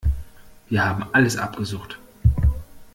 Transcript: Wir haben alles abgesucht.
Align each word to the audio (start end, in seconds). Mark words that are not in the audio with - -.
Wir 0.67 0.83
haben 0.83 1.13
alles 1.13 1.37
abgesucht. 1.37 1.99